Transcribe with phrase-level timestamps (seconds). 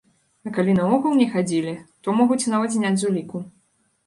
[0.47, 3.45] А калі наогул не хадзілі, то могуць нават зняць з уліку.